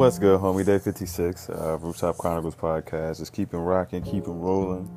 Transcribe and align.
What's 0.00 0.18
good, 0.18 0.40
homie? 0.40 0.64
Day 0.64 0.78
56, 0.78 1.50
uh, 1.50 1.76
Rooftop 1.78 2.16
Chronicles 2.16 2.54
podcast. 2.54 3.18
Just 3.18 3.34
keeping 3.34 3.58
rocking, 3.58 4.02
keeping 4.02 4.40
rolling. 4.40 4.88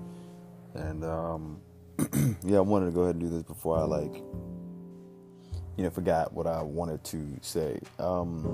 And, 0.76 1.04
um, 1.04 1.60
yeah, 2.42 2.60
I 2.60 2.62
wanted 2.62 2.86
to 2.86 2.92
go 2.94 3.02
ahead 3.02 3.16
and 3.16 3.20
do 3.22 3.28
this 3.30 3.44
before 3.44 3.80
I, 3.80 3.82
like, 3.82 4.24
you 5.76 5.84
know, 5.84 5.90
forgot 5.90 6.32
what 6.32 6.48
I 6.48 6.62
wanted 6.62 7.04
to 7.04 7.38
say. 7.42 7.82
Um, 8.00 8.48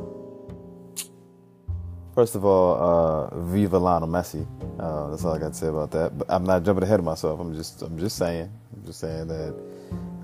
first 2.16 2.34
of 2.34 2.44
all, 2.44 3.30
uh, 3.32 3.42
Viva 3.42 3.78
Lionel 3.78 4.10
Messi. 4.10 4.48
Uh, 4.80 5.12
that's 5.12 5.24
all 5.24 5.36
I 5.36 5.38
got 5.38 5.50
to 5.50 5.54
say 5.54 5.68
about 5.68 5.92
that. 5.92 6.18
But 6.18 6.32
I'm 6.32 6.46
not 6.46 6.64
jumping 6.64 6.84
ahead 6.84 6.98
of 6.98 7.06
myself. 7.06 7.40
I'm 7.40 7.54
just, 7.54 7.84
I'm 7.84 8.00
just 8.00 8.18
saying, 8.18 8.52
I'm 8.76 8.86
just 8.88 9.00
saying 9.00 9.28
that 9.28 9.56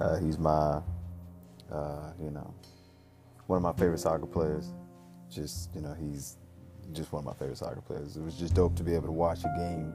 uh, 0.02 0.18
he's 0.18 0.40
my, 0.40 0.82
uh, 1.72 2.14
you 2.20 2.32
know, 2.32 2.52
one 3.46 3.58
of 3.58 3.62
my 3.62 3.74
favorite 3.74 4.00
soccer 4.00 4.26
players 4.26 4.74
just 5.36 5.70
you 5.76 5.82
know 5.82 5.94
he's 6.00 6.38
just 6.94 7.12
one 7.12 7.22
of 7.22 7.26
my 7.26 7.34
favorite 7.34 7.58
soccer 7.58 7.82
players. 7.82 8.16
It 8.16 8.24
was 8.24 8.36
just 8.36 8.54
dope 8.54 8.76
to 8.78 8.84
be 8.84 8.96
able 8.96 9.08
to 9.08 9.12
watch 9.12 9.40
a 9.40 9.54
game 9.58 9.94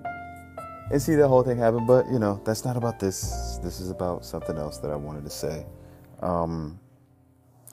and 0.91 1.01
see 1.01 1.15
that 1.15 1.29
whole 1.29 1.43
thing 1.43 1.57
happen. 1.57 1.87
But 1.87 2.07
you 2.11 2.19
know 2.19 2.41
that's 2.45 2.65
not 2.65 2.77
about 2.77 3.01
this. 3.01 3.59
This 3.63 3.81
is 3.81 3.91
about 3.91 4.25
something 4.25 4.59
else 4.59 4.79
that 4.79 4.91
I 4.91 4.97
wanted 4.97 5.25
to 5.25 5.31
say. 5.31 5.65
Um, 6.21 6.79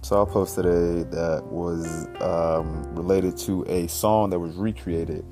so 0.01 0.21
I 0.21 0.31
posted 0.31 0.65
a 0.65 1.03
that 1.05 1.43
was 1.45 2.07
um, 2.21 2.95
related 2.95 3.35
to 3.39 3.65
a 3.67 3.87
song 3.87 4.29
that 4.29 4.39
was 4.39 4.55
recreated. 4.55 5.25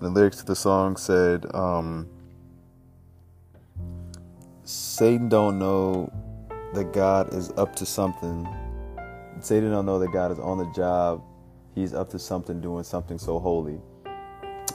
The 0.00 0.08
lyrics 0.08 0.38
to 0.38 0.46
the 0.46 0.56
song 0.56 0.96
said, 0.96 1.46
um, 1.54 2.08
"Satan 4.64 5.28
don't 5.28 5.58
know 5.58 6.12
that 6.74 6.92
God 6.92 7.34
is 7.34 7.50
up 7.56 7.74
to 7.76 7.86
something. 7.86 8.48
Satan 9.40 9.70
don't 9.70 9.86
know 9.86 9.98
that 9.98 10.12
God 10.12 10.30
is 10.30 10.38
on 10.38 10.58
the 10.58 10.70
job 10.72 11.22
he's 11.74 11.94
up 11.94 12.10
to 12.10 12.18
something, 12.18 12.60
doing 12.60 12.84
something 12.84 13.18
so 13.18 13.38
holy. 13.38 13.78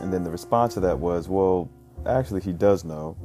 And 0.01 0.13
then 0.13 0.23
the 0.23 0.31
response 0.31 0.75
to 0.75 0.79
that 0.81 0.97
was, 0.99 1.27
well, 1.27 1.69
actually, 2.05 2.41
he 2.41 2.53
does 2.53 2.83
know, 2.83 3.17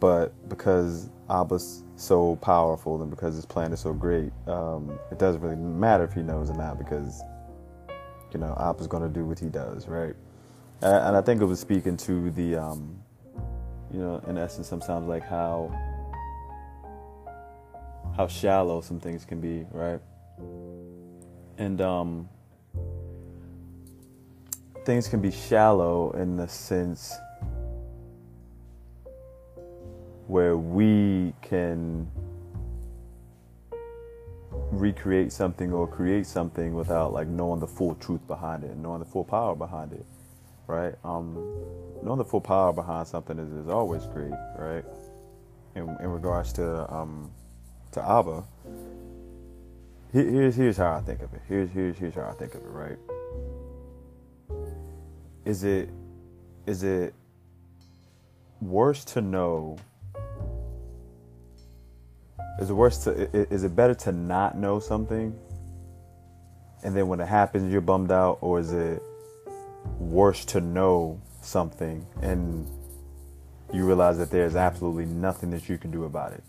but 0.00 0.32
because 0.48 1.10
Abba's 1.30 1.84
so 1.96 2.36
powerful 2.36 3.00
and 3.02 3.10
because 3.10 3.36
his 3.36 3.46
plan 3.46 3.72
is 3.72 3.80
so 3.80 3.92
great, 3.92 4.32
um, 4.46 4.98
it 5.10 5.18
doesn't 5.18 5.40
really 5.40 5.56
matter 5.56 6.04
if 6.04 6.12
he 6.12 6.22
knows 6.22 6.50
or 6.50 6.56
not 6.56 6.78
because, 6.78 7.22
you 8.32 8.40
know, 8.40 8.56
Abba's 8.58 8.86
going 8.86 9.02
to 9.02 9.08
do 9.08 9.24
what 9.24 9.38
he 9.38 9.48
does, 9.48 9.86
right? 9.86 10.14
And 10.80 11.16
I 11.16 11.20
think 11.20 11.40
it 11.40 11.44
was 11.44 11.60
speaking 11.60 11.96
to 11.98 12.32
the, 12.32 12.56
um, 12.56 13.00
you 13.92 14.00
know, 14.00 14.20
in 14.26 14.36
essence, 14.36 14.68
sometimes 14.68 15.06
like 15.06 15.22
how 15.22 15.70
how 18.16 18.26
shallow 18.26 18.80
some 18.80 18.98
things 18.98 19.24
can 19.24 19.40
be, 19.40 19.64
right? 19.70 20.00
And 21.58 21.80
um, 21.80 22.28
things 24.84 25.08
can 25.08 25.20
be 25.20 25.30
shallow 25.30 26.10
in 26.12 26.36
the 26.36 26.48
sense 26.48 27.14
where 30.26 30.56
we 30.56 31.34
can 31.42 32.10
recreate 34.70 35.30
something 35.30 35.72
or 35.72 35.86
create 35.86 36.26
something 36.26 36.74
without 36.74 37.12
like 37.12 37.28
knowing 37.28 37.60
the 37.60 37.66
full 37.66 37.94
truth 37.96 38.26
behind 38.26 38.64
it, 38.64 38.76
knowing 38.76 38.98
the 38.98 39.04
full 39.04 39.24
power 39.24 39.54
behind 39.54 39.92
it, 39.92 40.06
right? 40.66 40.94
Um, 41.04 41.34
knowing 42.02 42.18
the 42.18 42.24
full 42.24 42.40
power 42.40 42.72
behind 42.72 43.06
something 43.06 43.38
is, 43.38 43.52
is 43.52 43.68
always 43.68 44.06
great, 44.06 44.32
right? 44.58 44.84
In, 45.74 45.96
in 46.00 46.08
regards 46.08 46.52
to 46.54 46.92
um, 46.92 47.30
to 47.92 48.02
Abba, 48.02 48.44
here's 50.12 50.56
here's 50.56 50.76
how 50.76 50.94
I 50.94 51.00
think 51.00 51.22
of 51.22 51.32
it. 51.34 51.40
Here's 51.48 51.70
here's 51.70 51.96
here's 51.98 52.14
how 52.14 52.28
I 52.28 52.32
think 52.32 52.54
of 52.54 52.62
it, 52.62 52.68
right? 52.68 52.98
Is 55.44 55.64
it 55.64 55.88
is 56.66 56.82
it 56.82 57.14
worse 58.60 59.04
to 59.04 59.20
know 59.20 59.76
is 62.60 62.70
it 62.70 62.74
worse 62.74 62.98
to 63.04 63.10
is 63.52 63.64
it 63.64 63.74
better 63.74 63.94
to 63.94 64.12
not 64.12 64.56
know 64.56 64.78
something 64.78 65.36
and 66.82 66.96
then 66.96 67.08
when 67.08 67.20
it 67.20 67.28
happens 67.28 67.72
you're 67.72 67.80
bummed 67.80 68.10
out? 68.10 68.38
Or 68.40 68.58
is 68.58 68.72
it 68.72 69.02
worse 69.98 70.44
to 70.46 70.60
know 70.60 71.20
something 71.40 72.06
and 72.20 72.66
you 73.72 73.86
realize 73.86 74.18
that 74.18 74.30
there's 74.30 74.56
absolutely 74.56 75.06
nothing 75.06 75.50
that 75.50 75.68
you 75.68 75.78
can 75.78 75.90
do 75.90 76.04
about 76.04 76.32
it? 76.32 76.42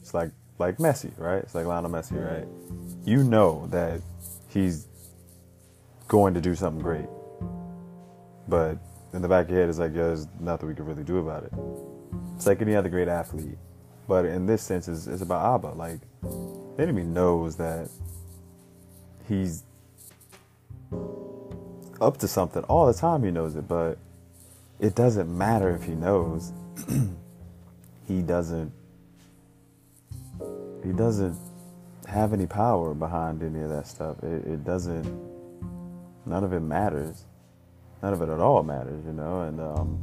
It's 0.00 0.14
like 0.14 0.30
like 0.58 0.76
Messi 0.78 1.10
right? 1.18 1.42
It's 1.42 1.54
like 1.54 1.66
Lionel 1.66 1.90
Messi 1.90 2.12
right? 2.12 2.46
You 3.04 3.24
know 3.24 3.66
that 3.68 4.00
he's 4.48 4.86
going 6.08 6.34
to 6.34 6.40
do 6.40 6.54
something 6.54 6.82
great 6.82 7.06
but 8.48 8.78
in 9.12 9.22
the 9.22 9.28
back 9.28 9.46
of 9.46 9.50
your 9.50 9.60
head, 9.60 9.68
it's 9.68 9.78
like, 9.78 9.92
yeah, 9.92 10.04
there's 10.04 10.26
nothing 10.40 10.68
we 10.68 10.74
can 10.74 10.86
really 10.86 11.04
do 11.04 11.18
about 11.18 11.44
it. 11.44 11.52
It's 12.36 12.46
like 12.46 12.62
any 12.62 12.74
other 12.74 12.88
great 12.88 13.08
athlete. 13.08 13.58
But 14.08 14.24
in 14.24 14.46
this 14.46 14.62
sense, 14.62 14.88
it's, 14.88 15.06
it's 15.06 15.22
about 15.22 15.54
Abba. 15.54 15.74
Like, 15.74 16.00
the 16.22 16.82
enemy 16.82 17.02
knows 17.02 17.56
that 17.56 17.88
he's 19.28 19.62
up 22.00 22.16
to 22.18 22.28
something 22.28 22.62
all 22.64 22.86
the 22.86 22.94
time. 22.94 23.22
He 23.22 23.30
knows 23.30 23.54
it, 23.54 23.68
but 23.68 23.98
it 24.80 24.94
doesn't 24.94 25.36
matter 25.36 25.74
if 25.74 25.84
he 25.84 25.92
knows. 25.92 26.52
he 28.08 28.22
doesn't. 28.22 28.72
He 30.84 30.90
doesn't 30.90 31.38
have 32.08 32.32
any 32.32 32.46
power 32.46 32.92
behind 32.92 33.42
any 33.42 33.60
of 33.60 33.68
that 33.68 33.86
stuff. 33.86 34.22
It, 34.22 34.44
it 34.46 34.64
doesn't. 34.64 35.06
None 36.26 36.44
of 36.44 36.52
it 36.52 36.60
matters 36.60 37.24
none 38.02 38.12
of 38.12 38.20
it 38.20 38.28
at 38.28 38.40
all 38.40 38.62
matters, 38.62 39.04
you 39.06 39.12
know. 39.12 39.42
And 39.42 39.60
um, 39.60 39.98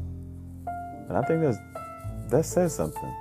and 1.07 1.17
I 1.17 1.21
think 1.23 1.41
that's 1.41 1.57
that 2.29 2.45
says 2.45 2.73
something, 2.75 3.13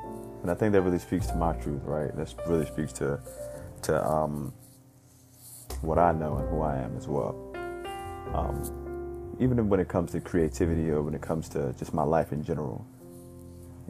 and 0.43 0.50
I 0.50 0.55
think 0.55 0.72
that 0.72 0.83
really 0.83 0.99
speaks 0.99 1.27
to 1.27 1.34
my 1.34 1.53
truth, 1.55 1.83
right? 1.84 2.15
That 2.16 2.33
really 2.47 2.66
speaks 2.66 2.93
to 2.94 3.21
to 3.83 4.06
um, 4.06 4.53
what 5.83 5.99
I 5.99 6.12
know 6.12 6.37
and 6.37 6.49
who 6.49 6.62
I 6.62 6.78
am 6.78 6.97
as 6.97 7.06
well. 7.09 7.37
Um, 8.34 9.37
even 9.41 9.69
when 9.69 9.81
it 9.81 9.89
comes 9.89 10.12
to 10.12 10.21
creativity 10.21 10.91
or 10.91 11.03
when 11.03 11.15
it 11.15 11.22
comes 11.22 11.49
to 11.50 11.72
just 11.78 11.95
my 11.95 12.03
life 12.03 12.33
in 12.33 12.43
general, 12.43 12.87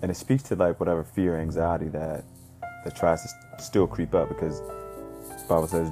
and 0.03 0.10
it 0.10 0.16
speaks 0.16 0.43
to 0.44 0.56
like 0.56 0.81
whatever 0.81 1.05
fear, 1.05 1.38
anxiety 1.38 1.88
that 1.88 2.25
that 2.84 2.97
tries 2.97 3.22
to 3.22 3.28
still 3.62 3.87
creep 3.87 4.15
up 4.15 4.28
because 4.28 4.60
the 4.60 5.44
Bible 5.49 5.66
says 5.66 5.91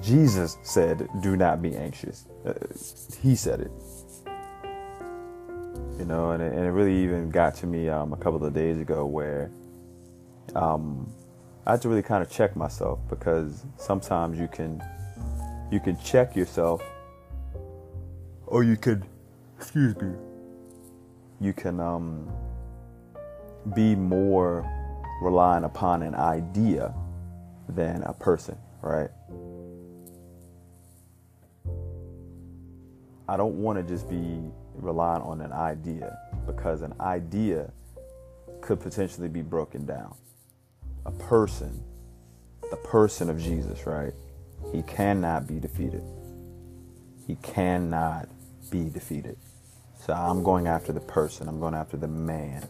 Jesus 0.00 0.58
said, 0.62 1.08
"Do 1.20 1.36
not 1.36 1.62
be 1.62 1.76
anxious." 1.76 2.26
Uh, 2.44 2.54
he 3.20 3.34
said 3.34 3.60
it, 3.60 3.72
you 5.98 6.04
know, 6.04 6.32
and 6.32 6.42
it, 6.42 6.52
and 6.52 6.64
it 6.66 6.70
really 6.70 6.94
even 7.04 7.30
got 7.30 7.54
to 7.56 7.66
me 7.66 7.88
um, 7.88 8.12
a 8.12 8.16
couple 8.16 8.44
of 8.44 8.52
days 8.52 8.78
ago 8.78 9.06
where 9.06 9.50
um, 10.54 11.10
I 11.66 11.72
had 11.72 11.82
to 11.82 11.88
really 11.88 12.02
kind 12.02 12.22
of 12.22 12.30
check 12.30 12.56
myself 12.56 12.98
because 13.08 13.64
sometimes 13.76 14.38
you 14.38 14.48
can 14.48 14.82
you 15.70 15.80
can 15.80 15.98
check 15.98 16.36
yourself, 16.36 16.82
or 18.46 18.62
you 18.62 18.76
could, 18.76 19.04
excuse 19.58 19.96
me, 19.96 20.12
you 21.40 21.52
can 21.52 21.80
um, 21.80 22.30
be 23.74 23.94
more 23.94 24.64
relying 25.22 25.64
upon 25.64 26.02
an 26.02 26.14
idea 26.14 26.94
than 27.68 28.02
a 28.02 28.12
person, 28.12 28.56
right? 28.82 29.08
I 33.28 33.36
don't 33.36 33.54
want 33.54 33.78
to 33.78 33.82
just 33.82 34.08
be 34.08 34.38
relying 34.74 35.22
on 35.22 35.40
an 35.40 35.52
idea 35.52 36.18
because 36.46 36.82
an 36.82 36.94
idea 37.00 37.72
could 38.60 38.80
potentially 38.80 39.28
be 39.28 39.42
broken 39.42 39.86
down. 39.86 40.14
A 41.06 41.10
person, 41.10 41.82
the 42.70 42.76
person 42.76 43.30
of 43.30 43.40
Jesus, 43.40 43.86
right? 43.86 44.12
He 44.72 44.82
cannot 44.82 45.46
be 45.46 45.58
defeated. 45.58 46.02
He 47.26 47.36
cannot 47.36 48.28
be 48.70 48.88
defeated. 48.90 49.36
So 49.98 50.12
I'm 50.12 50.42
going 50.42 50.66
after 50.66 50.92
the 50.92 51.00
person, 51.00 51.48
I'm 51.48 51.60
going 51.60 51.74
after 51.74 51.96
the 51.96 52.08
man, 52.08 52.68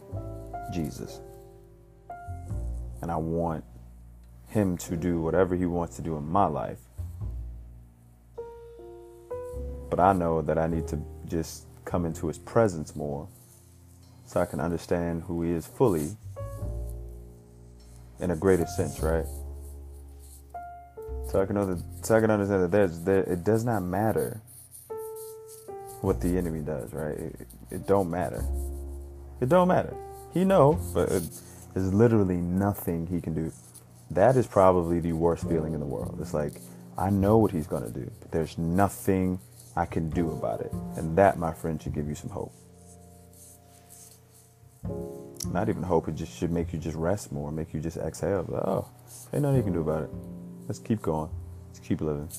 Jesus. 0.73 1.19
And 3.01 3.11
I 3.11 3.17
want 3.17 3.63
him 4.47 4.77
to 4.77 4.95
do 4.95 5.19
whatever 5.19 5.55
he 5.55 5.65
wants 5.65 5.97
to 5.97 6.01
do 6.01 6.15
in 6.15 6.25
my 6.25 6.45
life 6.45 6.79
but 9.89 9.99
I 9.99 10.13
know 10.13 10.41
that 10.41 10.57
I 10.57 10.67
need 10.67 10.87
to 10.89 10.99
just 11.27 11.65
come 11.85 12.05
into 12.05 12.27
his 12.27 12.37
presence 12.37 12.95
more 12.95 13.27
so 14.25 14.41
I 14.41 14.45
can 14.45 14.59
understand 14.59 15.23
who 15.23 15.43
he 15.43 15.51
is 15.51 15.67
fully 15.67 16.09
in 18.19 18.31
a 18.31 18.35
greater 18.35 18.65
sense, 18.65 18.99
right? 19.01 19.25
So 21.29 21.41
I 21.41 21.45
can 21.45 21.55
know 21.55 21.65
that, 21.65 21.83
so 22.05 22.15
I 22.15 22.21
can 22.21 22.31
understand 22.31 22.63
that 22.63 22.71
there's 22.71 22.99
there, 23.01 23.23
it 23.23 23.43
does 23.43 23.65
not 23.65 23.83
matter 23.83 24.41
what 26.01 26.21
the 26.21 26.37
enemy 26.37 26.61
does, 26.61 26.93
right? 26.93 27.17
It, 27.17 27.47
it 27.71 27.87
don't 27.87 28.09
matter. 28.09 28.45
It 29.41 29.49
don't 29.49 29.67
matter. 29.67 29.95
He 30.33 30.45
know, 30.45 30.79
but 30.93 31.11
it, 31.11 31.23
there's 31.73 31.93
literally 31.93 32.37
nothing 32.37 33.07
he 33.07 33.21
can 33.21 33.33
do. 33.33 33.51
That 34.11 34.37
is 34.37 34.47
probably 34.47 34.99
the 34.99 35.13
worst 35.13 35.47
feeling 35.47 35.73
in 35.73 35.79
the 35.79 35.85
world. 35.85 36.17
It's 36.21 36.33
like 36.33 36.61
I 36.97 37.09
know 37.09 37.37
what 37.37 37.51
he's 37.51 37.67
gonna 37.67 37.89
do, 37.89 38.09
but 38.21 38.31
there's 38.31 38.57
nothing 38.57 39.39
I 39.75 39.85
can 39.85 40.09
do 40.09 40.31
about 40.31 40.61
it. 40.61 40.71
And 40.95 41.17
that, 41.17 41.37
my 41.37 41.53
friend, 41.53 41.81
should 41.81 41.93
give 41.93 42.07
you 42.07 42.15
some 42.15 42.29
hope. 42.29 42.53
Not 45.51 45.69
even 45.69 45.83
hope, 45.83 46.07
it 46.07 46.15
just 46.15 46.37
should 46.37 46.51
make 46.51 46.73
you 46.73 46.79
just 46.79 46.97
rest 46.97 47.31
more, 47.31 47.51
make 47.51 47.73
you 47.73 47.79
just 47.79 47.97
exhale. 47.97 48.45
Oh, 48.51 48.87
ain't 49.33 49.43
nothing 49.43 49.57
you 49.57 49.63
can 49.63 49.73
do 49.73 49.81
about 49.81 50.03
it. 50.03 50.09
Let's 50.67 50.79
keep 50.79 51.01
going. 51.01 51.29
Let's 51.67 51.79
keep 51.79 52.01
living. 52.01 52.29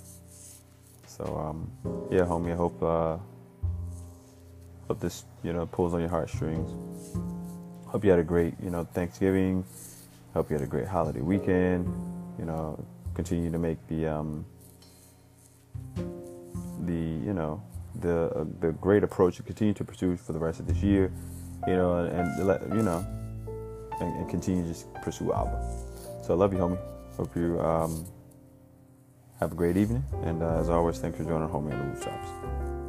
So 1.07 1.25
um, 1.25 1.71
yeah, 2.11 2.23
homie, 2.23 2.53
I 2.53 2.57
hope 2.57 2.83
uh, 2.83 3.17
hope 4.89 5.01
this 5.01 5.25
you 5.43 5.53
know 5.53 5.67
pulls 5.67 5.95
on 5.95 6.01
your 6.01 6.11
heartstrings. 6.11 6.71
Hope 7.87 8.05
you 8.05 8.11
had 8.11 8.19
a 8.19 8.25
great 8.25 8.55
you 8.63 8.71
know 8.71 8.85
Thanksgiving. 8.85 9.65
Hope 10.35 10.51
you 10.51 10.57
had 10.57 10.63
a 10.63 10.69
great 10.69 10.87
holiday 10.87 11.21
weekend. 11.21 11.87
You 12.39 12.45
know, 12.45 12.85
continue 13.15 13.51
to 13.51 13.59
make 13.59 13.79
the 13.89 14.07
um, 14.07 14.45
the 16.87 17.27
you 17.27 17.33
know 17.33 17.63
the 18.01 18.31
uh, 18.31 18.45
the 18.61 18.73
great 18.73 19.03
approach 19.03 19.37
to 19.37 19.43
continue 19.43 19.75
to 19.75 19.85
pursue 19.85 20.17
for 20.17 20.33
the 20.33 20.39
rest 20.39 20.61
of 20.61 20.67
this 20.67 20.83
year. 20.83 21.13
You 21.67 21.75
know, 21.75 22.05
and, 22.05 22.47
let 22.47 22.63
you 22.69 22.83
know, 22.83 23.05
and, 24.01 24.17
and, 24.19 24.29
continue 24.29 24.63
to 24.63 24.69
just 24.69 24.93
pursue 25.03 25.33
Abba. 25.33 25.59
So 26.23 26.35
I 26.35 26.37
love 26.37 26.53
you, 26.53 26.59
homie. 26.59 26.79
Hope 27.17 27.35
you 27.35 27.59
um, 27.61 28.07
have 29.41 29.53
a 29.53 29.55
great 29.55 29.77
evening, 29.77 30.05
and 30.23 30.43
uh, 30.43 30.61
as 30.61 30.69
always, 30.69 30.99
thanks 30.99 31.17
for 31.17 31.25
joining 31.25 31.49
Homie 31.49 31.73
on 31.73 31.79
the 31.79 31.95
Rooftops. 31.95 32.86